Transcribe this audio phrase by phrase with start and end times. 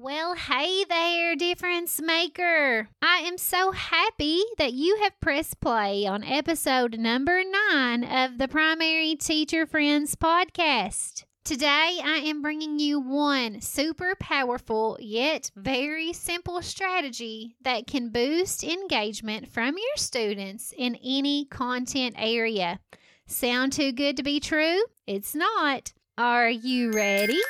[0.00, 2.88] Well, hey there, difference maker.
[3.02, 8.46] I am so happy that you have pressed play on episode number nine of the
[8.46, 11.24] Primary Teacher Friends podcast.
[11.42, 18.62] Today, I am bringing you one super powerful yet very simple strategy that can boost
[18.62, 22.78] engagement from your students in any content area.
[23.26, 24.80] Sound too good to be true?
[25.08, 25.92] It's not.
[26.16, 27.40] Are you ready?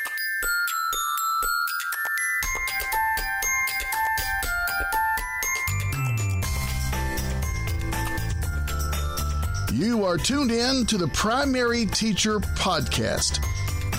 [9.73, 13.39] You are tuned in to the Primary Teacher Podcast.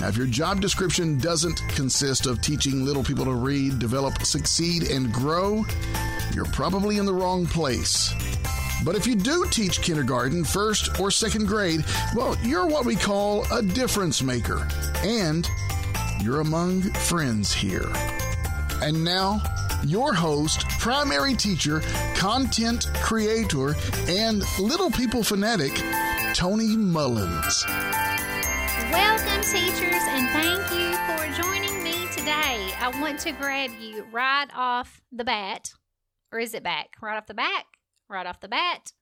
[0.00, 4.90] Now, if your job description doesn't consist of teaching little people to read, develop, succeed,
[4.90, 5.64] and grow,
[6.34, 8.12] you're probably in the wrong place.
[8.84, 11.84] But if you do teach kindergarten, first, or second grade,
[12.16, 14.66] well, you're what we call a difference maker.
[15.04, 15.48] And
[16.20, 17.90] you're among friends here.
[18.82, 19.40] And now,
[19.84, 21.80] your host, primary teacher,
[22.14, 23.74] content creator,
[24.08, 25.72] and little people fanatic,
[26.34, 27.64] Tony Mullins.
[28.90, 32.72] Welcome, teachers, and thank you for joining me today.
[32.80, 35.72] I want to grab you right off the bat.
[36.32, 36.90] Or is it back?
[37.00, 37.66] Right off the back?
[38.08, 38.92] Right off the bat?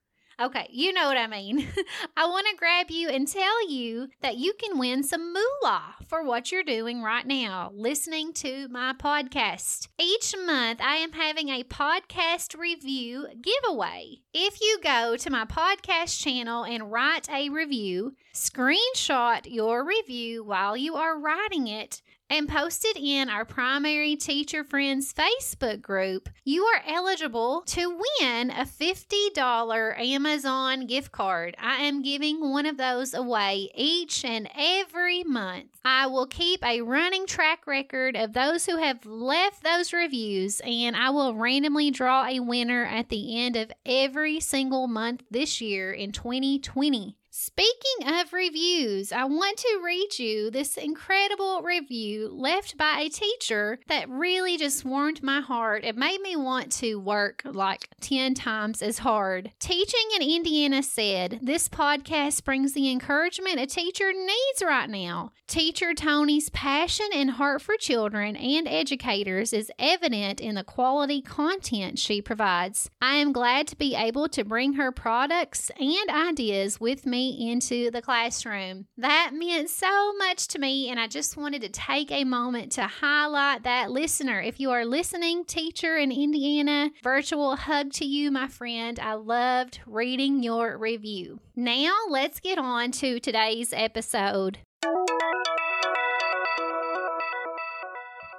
[0.41, 1.67] Okay, you know what I mean.
[2.17, 6.23] I want to grab you and tell you that you can win some moolah for
[6.23, 9.89] what you're doing right now, listening to my podcast.
[9.99, 14.19] Each month, I am having a podcast review giveaway.
[14.33, 20.77] If you go to my podcast channel and write a review, screenshot your review while
[20.77, 22.01] you are writing it,
[22.31, 28.65] and posted in our primary teacher friends Facebook group, you are eligible to win a
[28.65, 31.57] $50 Amazon gift card.
[31.59, 35.79] I am giving one of those away each and every month.
[35.85, 40.97] I will keep a running track record of those who have left those reviews, and
[40.97, 45.93] I will randomly draw a winner at the end of every single month this year
[45.93, 47.18] in 2020.
[47.41, 53.79] Speaking of reviews, I want to read you this incredible review left by a teacher
[53.87, 55.85] that really just warmed my heart.
[55.85, 59.53] It made me want to work like 10 times as hard.
[59.61, 65.31] Teaching in Indiana said, This podcast brings the encouragement a teacher needs right now.
[65.47, 72.01] Teacher Tony's passion and heart for children and educators is evident in the quality content
[72.01, 72.91] she provides.
[73.01, 77.91] I am glad to be able to bring her products and ideas with me into
[77.91, 78.87] the classroom.
[78.97, 82.83] That meant so much to me, and I just wanted to take a moment to
[82.83, 84.41] highlight that listener.
[84.41, 88.99] If you are listening, teacher in Indiana, virtual hug to you, my friend.
[88.99, 91.41] I loved reading your review.
[91.57, 94.59] Now, let's get on to today's episode.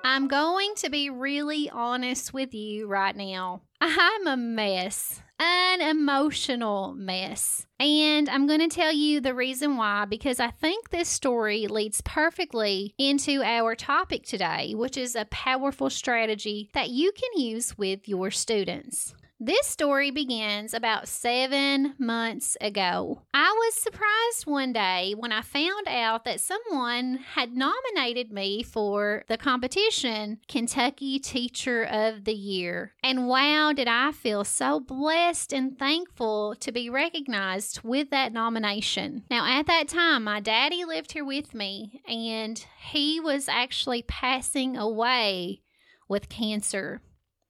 [0.04, 3.62] I'm going to be really honest with you right now.
[3.80, 7.66] I'm a mess, an emotional mess.
[7.80, 12.02] And I'm going to tell you the reason why because I think this story leads
[12.02, 18.08] perfectly into our topic today, which is a powerful strategy that you can use with
[18.08, 19.16] your students.
[19.42, 23.22] This story begins about seven months ago.
[23.34, 29.24] I was surprised one day when I found out that someone had nominated me for
[29.30, 32.92] the competition Kentucky Teacher of the Year.
[33.02, 39.24] And wow, did I feel so blessed and thankful to be recognized with that nomination.
[39.32, 42.62] Now, at that time, my daddy lived here with me, and
[42.92, 45.62] he was actually passing away
[46.10, 47.02] with cancer.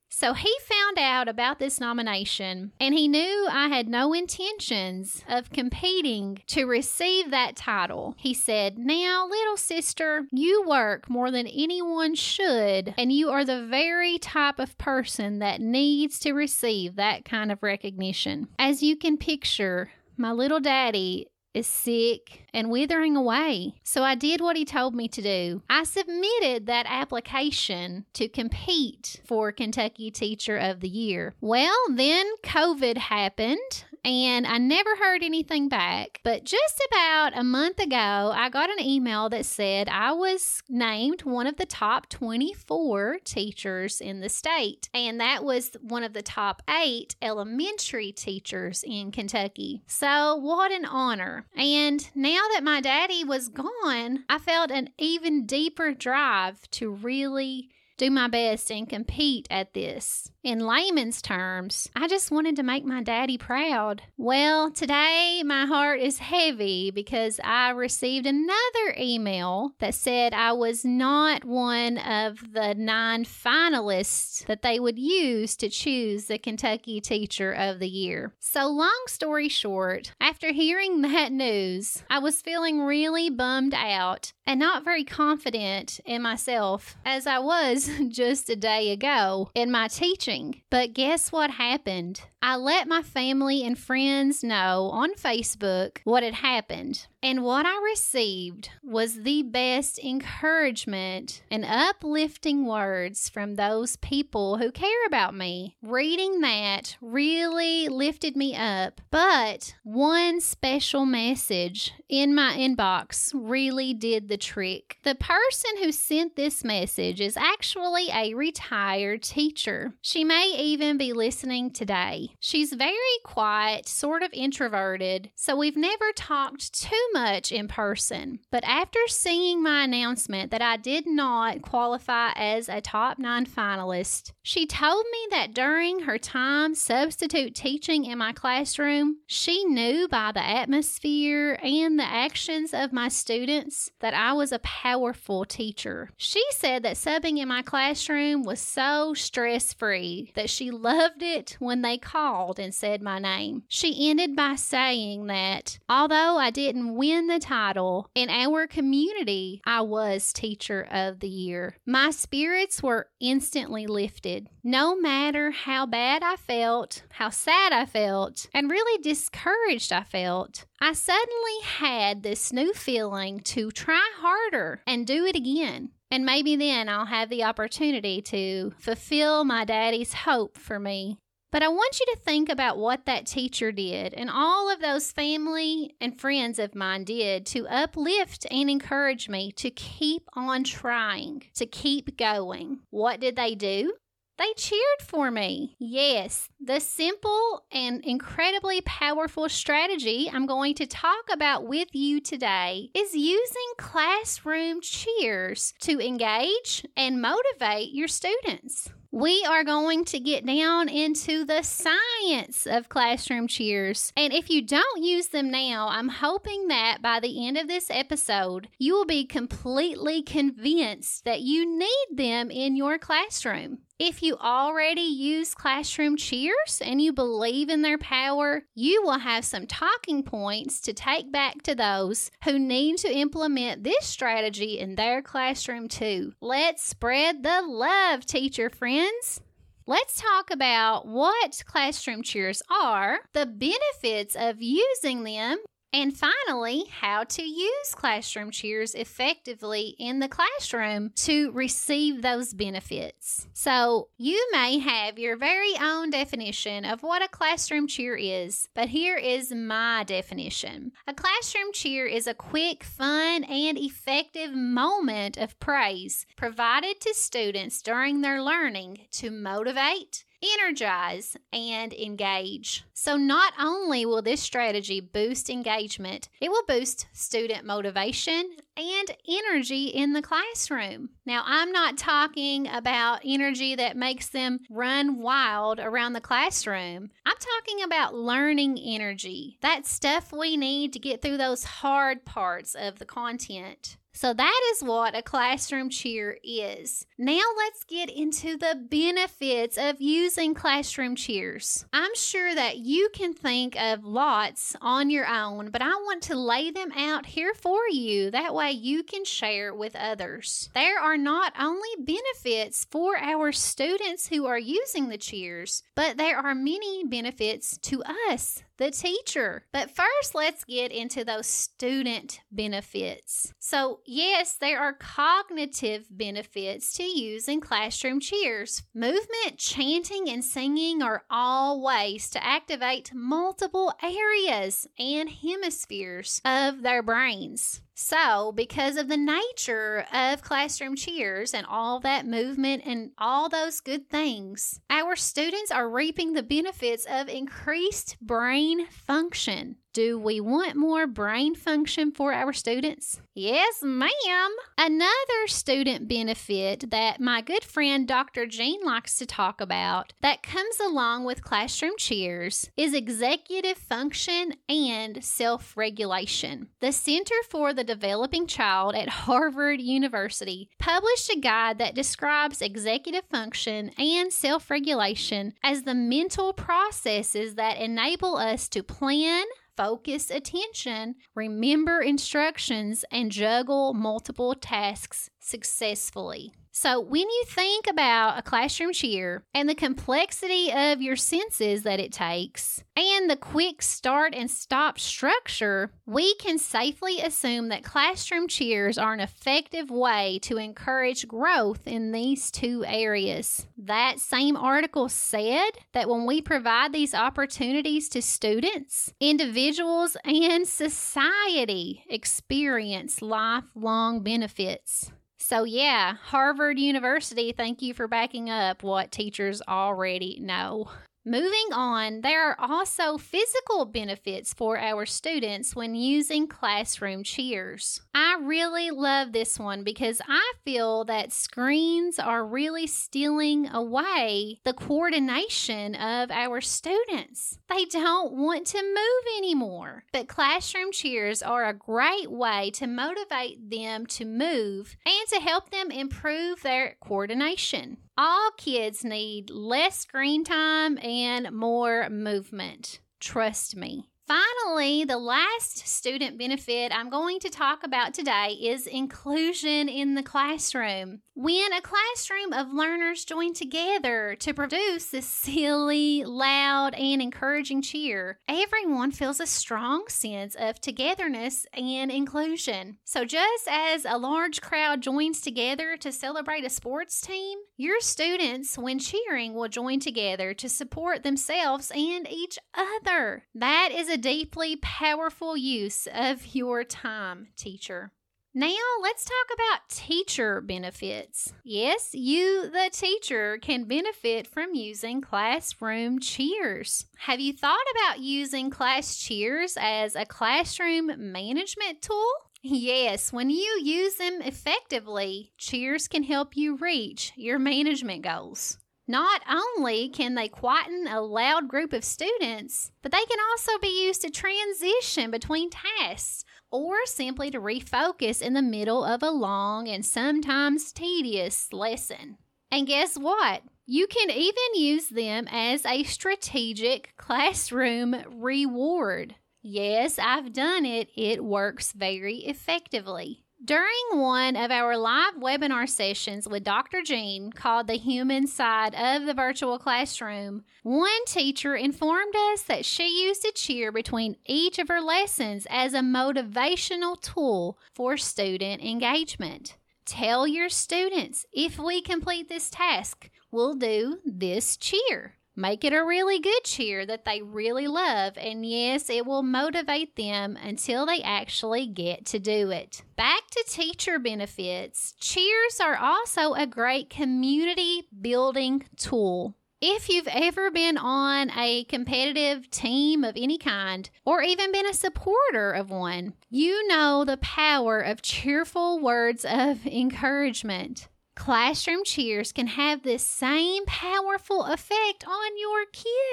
[0.10, 5.52] So he found out about this nomination and he knew I had no intentions of
[5.52, 8.16] competing to receive that title.
[8.18, 13.66] He said, Now, little sister, you work more than anyone should, and you are the
[13.66, 18.48] very type of person that needs to receive that kind of recognition.
[18.58, 23.76] As you can picture, my little daddy is sick and withering away.
[23.84, 25.62] So I did what he told me to do.
[25.70, 31.36] I submitted that application to compete for Kentucky Teacher of the Year.
[31.42, 36.20] Well, then COVID happened and I never heard anything back.
[36.24, 41.24] But just about a month ago, I got an email that said I was named
[41.24, 44.90] one of the top 24 teachers in the state.
[44.94, 49.82] And that was one of the top eight elementary teachers in Kentucky.
[49.88, 51.46] So, what an honor.
[51.56, 57.70] And now that my daddy was gone, I felt an even deeper drive to really
[58.00, 60.32] do my best and compete at this.
[60.42, 64.04] In layman's terms, I just wanted to make my daddy proud.
[64.16, 70.86] Well, today my heart is heavy because I received another email that said I was
[70.86, 77.52] not one of the nine finalists that they would use to choose the Kentucky Teacher
[77.52, 78.34] of the Year.
[78.40, 84.58] So, long story short, after hearing that news, I was feeling really bummed out and
[84.58, 90.29] not very confident in myself as I was just a day ago in my teaching.
[90.70, 92.22] But guess what happened?
[92.42, 97.08] I let my family and friends know on Facebook what had happened.
[97.22, 104.72] And what I received was the best encouragement and uplifting words from those people who
[104.72, 105.76] care about me.
[105.82, 109.02] Reading that really lifted me up.
[109.12, 114.98] But one special message in my inbox really did the trick.
[115.04, 119.94] The person who sent this message is actually a retired teacher.
[120.02, 122.30] She may even be listening today.
[122.40, 122.96] She's very
[123.26, 128.40] quiet, sort of introverted, so we've never talked too much in person.
[128.52, 134.32] But after seeing my announcement that I did not qualify as a top nine finalist,
[134.42, 140.32] she told me that during her time substitute teaching in my classroom, she knew by
[140.32, 146.10] the atmosphere and the actions of my students that I was a powerful teacher.
[146.18, 151.56] She said that subbing in my classroom was so stress free that she loved it
[151.60, 153.64] when they called and said my name.
[153.68, 159.80] She ended by saying that although I didn't win the title, in our community, I
[159.80, 161.78] was Teacher of the Year.
[161.86, 164.50] My spirits were instantly lifted.
[164.66, 170.66] No matter how bad I felt, how sad I felt, and really discouraged I felt,
[170.82, 175.92] I suddenly had this new feeling to try harder and do it again.
[176.12, 181.18] And maybe then I'll have the opportunity to fulfill my daddy's hope for me.
[181.52, 185.12] But I want you to think about what that teacher did and all of those
[185.12, 191.44] family and friends of mine did to uplift and encourage me to keep on trying,
[191.56, 192.82] to keep going.
[192.92, 193.96] What did they do?
[194.38, 195.76] They cheered for me.
[195.80, 202.90] Yes, the simple and incredibly powerful strategy I'm going to talk about with you today
[202.94, 208.90] is using classroom cheers to engage and motivate your students.
[209.12, 214.14] We are going to get down into the science of classroom cheers.
[214.16, 217.90] And if you don't use them now, I'm hoping that by the end of this
[217.90, 223.80] episode, you will be completely convinced that you need them in your classroom.
[224.02, 229.44] If you already use classroom cheers and you believe in their power, you will have
[229.44, 234.96] some talking points to take back to those who need to implement this strategy in
[234.96, 236.32] their classroom too.
[236.40, 239.42] Let's spread the love, teacher friends.
[239.86, 245.58] Let's talk about what classroom cheers are, the benefits of using them,
[245.92, 253.48] and finally, how to use classroom cheers effectively in the classroom to receive those benefits.
[253.54, 258.90] So, you may have your very own definition of what a classroom cheer is, but
[258.90, 260.92] here is my definition.
[261.08, 267.82] A classroom cheer is a quick, fun, and effective moment of praise provided to students
[267.82, 272.84] during their learning to motivate, energize, and engage.
[272.94, 279.86] So, not only will this strategy boost engagement, it will boost student motivation and energy
[279.88, 281.10] in the classroom.
[281.26, 287.12] Now, I'm not talking about energy that makes them run wild around the classroom.
[287.26, 292.76] I'm talking about learning energy, that stuff we need to get through those hard parts
[292.76, 293.98] of the content.
[294.12, 297.06] So, that is what a classroom cheer is.
[297.18, 301.86] Now, let's get into the benefits of using classroom cheers.
[301.94, 306.36] I'm sure that you can think of lots on your own, but I want to
[306.36, 308.32] lay them out here for you.
[308.32, 310.70] That way, you can share with others.
[310.74, 316.38] There are not only benefits for our students who are using the cheers, but there
[316.38, 319.66] are many benefits to us the teacher.
[319.72, 323.54] But first, let's get into those student benefits.
[323.60, 328.82] So, yes, there are cognitive benefits to using classroom cheers.
[328.96, 337.04] Movement, chanting, and singing are all ways to activate multiple areas and hemispheres of their
[337.04, 337.82] brains.
[338.02, 343.82] So, because of the nature of classroom cheers and all that movement and all those
[343.82, 349.76] good things, our students are reaping the benefits of increased brain function.
[349.92, 353.22] Do we want more brain function for our students?
[353.34, 354.56] Yes, ma'am.
[354.78, 358.46] Another student benefit that my good friend Dr.
[358.46, 365.24] Jean likes to talk about that comes along with classroom cheers is executive function and
[365.24, 366.68] self regulation.
[366.82, 373.26] The Center for the Developing Child at Harvard University published a guide that describes executive
[373.32, 379.46] function and self regulation as the mental processes that enable us to plan,
[379.80, 386.54] focus attention, remember instructions, and juggle multiple tasks successfully.
[386.72, 392.00] So, when you think about a classroom cheer and the complexity of your senses that
[392.00, 398.48] it takes and the quick start and stop structure, we can safely assume that classroom
[398.48, 403.68] cheers are an effective way to encourage growth in these two areas.
[403.78, 412.06] That same article said that when we provide these opportunities to students, individuals and society
[412.10, 415.12] experience lifelong benefits.
[415.40, 420.92] So, yeah, Harvard University, thank you for backing up what teachers already know.
[421.26, 428.02] Moving on, there are also physical benefits for our students when using classroom cheers.
[428.16, 434.74] I really love this one because I feel that screens are really stealing away the
[434.74, 437.60] coordination of our students.
[437.68, 440.06] They don't want to move anymore.
[440.14, 445.70] But classroom cheers are a great way to motivate them to move and to help
[445.70, 447.98] them improve their coordination.
[448.22, 453.00] All kids need less screen time and more movement.
[453.22, 454.10] Trust me.
[454.30, 460.22] Finally, the last student benefit I'm going to talk about today is inclusion in the
[460.22, 461.22] classroom.
[461.34, 468.38] When a classroom of learners join together to produce this silly, loud, and encouraging cheer,
[468.48, 472.98] everyone feels a strong sense of togetherness and inclusion.
[473.06, 478.78] So, just as a large crowd joins together to celebrate a sports team, your students,
[478.78, 483.46] when cheering, will join together to support themselves and each other.
[483.56, 488.12] That is a deeply powerful use of your time, teacher.
[488.54, 491.54] Now, let's talk about teacher benefits.
[491.64, 497.06] Yes, you, the teacher, can benefit from using classroom cheers.
[497.20, 502.26] Have you thought about using class cheers as a classroom management tool?
[502.64, 508.80] Yes, when you use them effectively, cheers can help you reach your management goals.
[509.10, 514.06] Not only can they quieten a loud group of students, but they can also be
[514.06, 519.88] used to transition between tasks or simply to refocus in the middle of a long
[519.88, 522.38] and sometimes tedious lesson.
[522.70, 523.64] And guess what?
[523.88, 529.34] You can even use them as a strategic classroom reward.
[529.64, 531.10] Yes, I've done it.
[531.16, 533.44] It works very effectively.
[533.64, 537.02] During one of our live webinar sessions with Dr.
[537.02, 543.26] Jean called The Human Side of the Virtual Classroom, one teacher informed us that she
[543.26, 549.76] used a cheer between each of her lessons as a motivational tool for student engagement.
[550.06, 555.36] Tell your students if we complete this task, we'll do this cheer.
[555.60, 560.16] Make it a really good cheer that they really love, and yes, it will motivate
[560.16, 563.04] them until they actually get to do it.
[563.18, 569.58] Back to teacher benefits, cheers are also a great community building tool.
[569.82, 574.94] If you've ever been on a competitive team of any kind, or even been a
[574.94, 581.10] supporter of one, you know the power of cheerful words of encouragement.
[581.40, 585.86] Classroom cheers can have this same powerful effect on your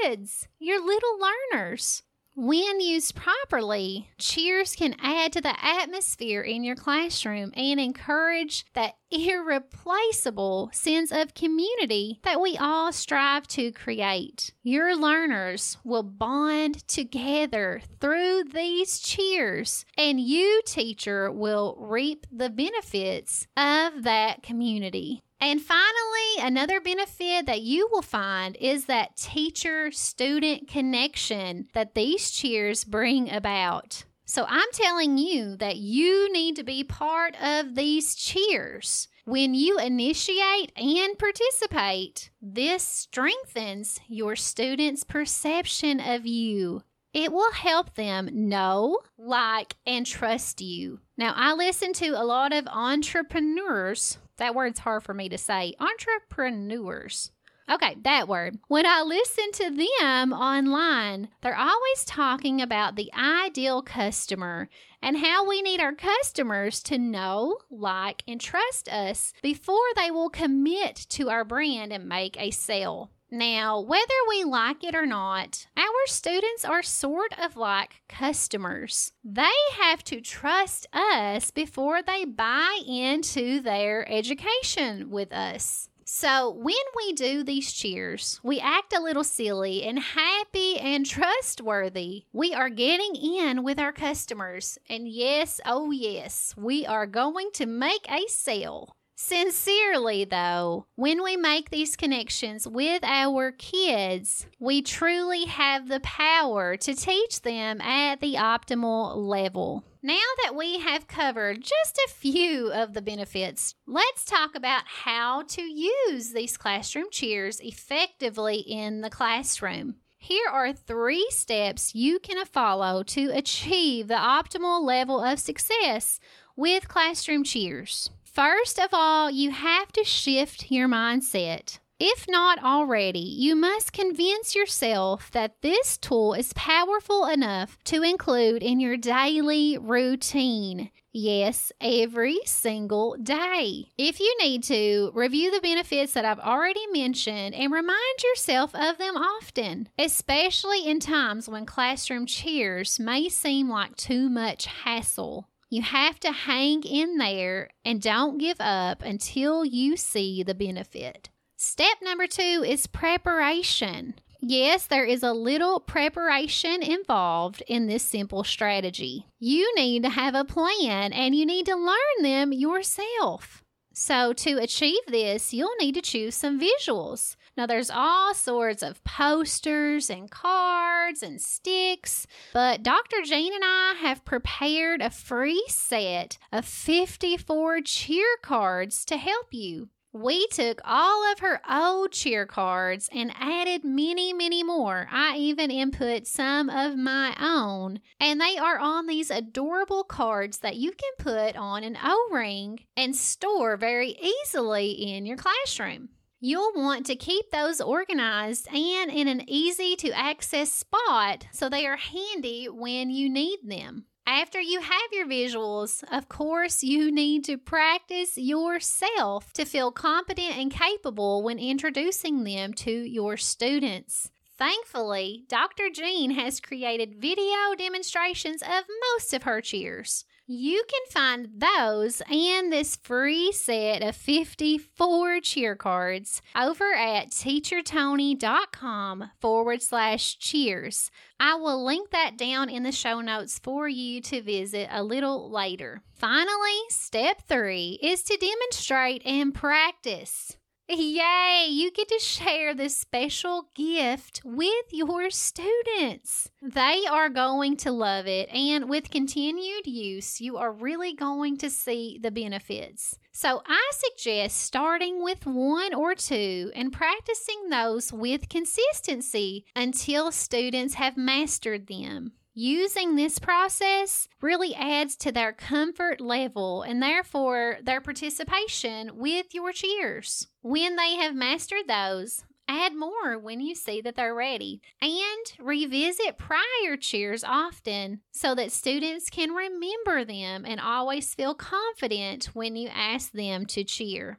[0.02, 1.16] kids, your little
[1.52, 2.02] learners.
[2.38, 8.96] When used properly, cheers can add to the atmosphere in your classroom and encourage that
[9.10, 14.52] irreplaceable sense of community that we all strive to create.
[14.62, 23.46] Your learners will bond together through these cheers, and you, teacher, will reap the benefits
[23.56, 25.22] of that community.
[25.40, 32.30] And finally, another benefit that you will find is that teacher student connection that these
[32.30, 34.04] cheers bring about.
[34.24, 39.08] So I'm telling you that you need to be part of these cheers.
[39.24, 46.82] When you initiate and participate, this strengthens your students' perception of you.
[47.12, 51.00] It will help them know, like, and trust you.
[51.16, 55.74] Now, I listen to a lot of entrepreneurs that word's hard for me to say.
[55.78, 57.30] Entrepreneurs.
[57.68, 58.58] Okay, that word.
[58.68, 64.68] When I listen to them online, they're always talking about the ideal customer
[65.02, 70.30] and how we need our customers to know, like, and trust us before they will
[70.30, 73.10] commit to our brand and make a sale.
[73.32, 79.12] Now, whether we like it or not, our students are sort of like customers.
[79.24, 85.88] They have to trust us before they buy into their education with us.
[86.08, 92.26] So, when we do these cheers, we act a little silly and happy and trustworthy.
[92.32, 94.78] We are getting in with our customers.
[94.88, 98.95] And yes, oh yes, we are going to make a sale.
[99.18, 106.76] Sincerely, though, when we make these connections with our kids, we truly have the power
[106.76, 109.84] to teach them at the optimal level.
[110.02, 115.44] Now that we have covered just a few of the benefits, let's talk about how
[115.44, 119.94] to use these classroom cheers effectively in the classroom.
[120.18, 126.20] Here are three steps you can follow to achieve the optimal level of success
[126.54, 128.10] with classroom cheers.
[128.36, 131.78] First of all, you have to shift your mindset.
[131.98, 138.62] If not already, you must convince yourself that this tool is powerful enough to include
[138.62, 140.90] in your daily routine.
[141.14, 143.86] Yes, every single day.
[143.96, 148.98] If you need to, review the benefits that I've already mentioned and remind yourself of
[148.98, 155.48] them often, especially in times when classroom cheers may seem like too much hassle.
[155.68, 161.28] You have to hang in there and don't give up until you see the benefit.
[161.56, 164.14] Step number two is preparation.
[164.40, 169.26] Yes, there is a little preparation involved in this simple strategy.
[169.40, 173.64] You need to have a plan and you need to learn them yourself.
[173.92, 177.34] So, to achieve this, you'll need to choose some visuals.
[177.56, 183.22] Now, there's all sorts of posters and cards and sticks, but Dr.
[183.24, 189.88] Jean and I have prepared a free set of 54 cheer cards to help you.
[190.12, 195.08] We took all of her old cheer cards and added many, many more.
[195.10, 200.76] I even input some of my own, and they are on these adorable cards that
[200.76, 206.10] you can put on an O ring and store very easily in your classroom.
[206.40, 211.86] You'll want to keep those organized and in an easy to access spot so they
[211.86, 214.04] are handy when you need them.
[214.26, 220.58] After you have your visuals, of course, you need to practice yourself to feel competent
[220.58, 224.30] and capable when introducing them to your students.
[224.58, 225.90] Thankfully, Dr.
[225.92, 230.24] Jean has created video demonstrations of most of her cheers.
[230.48, 239.30] You can find those and this free set of 54 cheer cards over at teachertony.com
[239.40, 241.10] forward slash cheers.
[241.40, 245.50] I will link that down in the show notes for you to visit a little
[245.50, 246.02] later.
[246.14, 250.56] Finally, step three is to demonstrate and practice.
[250.88, 251.66] Yay!
[251.68, 256.48] You get to share this special gift with your students.
[256.62, 261.70] They are going to love it, and with continued use, you are really going to
[261.70, 263.18] see the benefits.
[263.32, 270.94] So, I suggest starting with one or two and practicing those with consistency until students
[270.94, 272.32] have mastered them.
[272.58, 279.72] Using this process really adds to their comfort level and therefore their participation with your
[279.72, 280.48] cheers.
[280.62, 284.80] When they have mastered those, add more when you see that they're ready.
[285.02, 285.12] And
[285.58, 292.74] revisit prior cheers often so that students can remember them and always feel confident when
[292.74, 294.38] you ask them to cheer.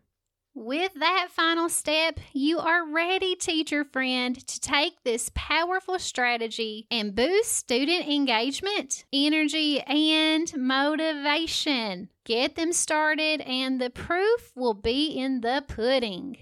[0.60, 7.14] With that final step, you are ready, teacher friend, to take this powerful strategy and
[7.14, 12.10] boost student engagement, energy, and motivation.
[12.26, 16.38] Get them started, and the proof will be in the pudding.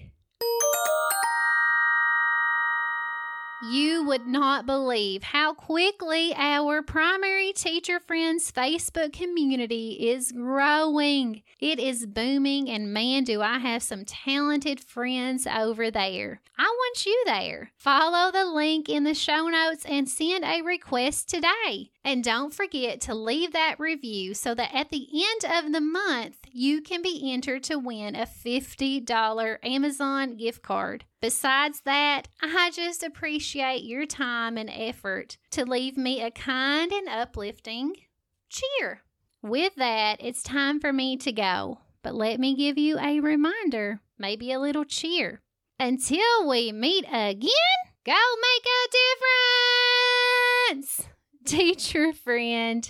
[3.71, 11.41] You would not believe how quickly our primary teacher friends Facebook community is growing.
[11.60, 16.41] It is booming, and man, do I have some talented friends over there.
[16.60, 17.71] I want you there.
[17.75, 21.91] Follow the link in the show notes and send a request today.
[22.05, 26.37] And don't forget to leave that review so that at the end of the month,
[26.51, 31.05] you can be entered to win a $50 Amazon gift card.
[31.19, 37.09] Besides that, I just appreciate your time and effort to leave me a kind and
[37.09, 37.95] uplifting
[38.49, 39.01] cheer.
[39.41, 41.79] With that, it's time for me to go.
[42.03, 45.41] But let me give you a reminder, maybe a little cheer.
[45.79, 47.49] Until we meet again,
[48.05, 48.87] go make a
[50.69, 51.09] difference,
[51.45, 52.89] teacher friend.